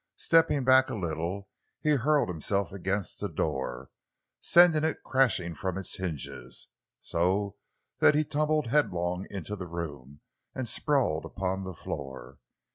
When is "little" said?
0.95-1.47